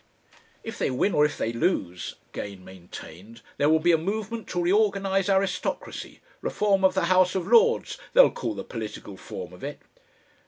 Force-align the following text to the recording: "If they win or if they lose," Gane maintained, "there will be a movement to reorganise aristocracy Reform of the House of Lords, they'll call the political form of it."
"If 0.63 0.79
they 0.79 0.89
win 0.89 1.13
or 1.13 1.25
if 1.25 1.37
they 1.37 1.53
lose," 1.53 2.15
Gane 2.31 2.65
maintained, 2.65 3.43
"there 3.57 3.69
will 3.69 3.77
be 3.77 3.91
a 3.91 3.99
movement 3.99 4.47
to 4.47 4.63
reorganise 4.63 5.29
aristocracy 5.29 6.21
Reform 6.41 6.83
of 6.83 6.95
the 6.95 7.05
House 7.05 7.35
of 7.35 7.45
Lords, 7.45 7.99
they'll 8.13 8.31
call 8.31 8.55
the 8.55 8.63
political 8.63 9.15
form 9.15 9.53
of 9.53 9.63
it." 9.63 9.79